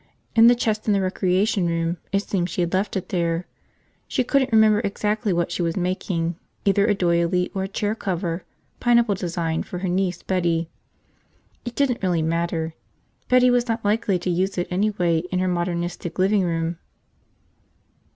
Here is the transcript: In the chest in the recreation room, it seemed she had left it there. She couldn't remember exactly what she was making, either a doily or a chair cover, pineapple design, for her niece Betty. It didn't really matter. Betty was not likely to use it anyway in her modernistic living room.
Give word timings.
In 0.35 0.47
the 0.47 0.55
chest 0.55 0.87
in 0.87 0.93
the 0.93 1.01
recreation 1.01 1.67
room, 1.67 1.97
it 2.11 2.23
seemed 2.23 2.49
she 2.49 2.61
had 2.61 2.73
left 2.73 2.97
it 2.97 3.09
there. 3.09 3.45
She 4.07 4.23
couldn't 4.23 4.51
remember 4.51 4.79
exactly 4.79 5.31
what 5.31 5.51
she 5.51 5.61
was 5.61 5.77
making, 5.77 6.37
either 6.65 6.87
a 6.87 6.95
doily 6.95 7.51
or 7.53 7.65
a 7.65 7.67
chair 7.67 7.93
cover, 7.93 8.43
pineapple 8.79 9.13
design, 9.13 9.61
for 9.61 9.77
her 9.77 9.87
niece 9.87 10.23
Betty. 10.23 10.69
It 11.65 11.75
didn't 11.75 12.01
really 12.01 12.23
matter. 12.23 12.73
Betty 13.29 13.51
was 13.51 13.67
not 13.67 13.85
likely 13.85 14.17
to 14.17 14.29
use 14.31 14.57
it 14.57 14.67
anyway 14.71 15.19
in 15.31 15.37
her 15.37 15.47
modernistic 15.47 16.17
living 16.17 16.41
room. 16.41 16.79